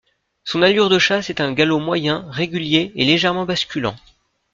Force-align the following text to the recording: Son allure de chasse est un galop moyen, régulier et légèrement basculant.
Son 0.45 0.63
allure 0.63 0.89
de 0.89 0.97
chasse 0.97 1.29
est 1.29 1.41
un 1.41 1.53
galop 1.53 1.77
moyen, 1.77 2.25
régulier 2.31 2.91
et 2.95 3.05
légèrement 3.05 3.45
basculant. 3.45 3.95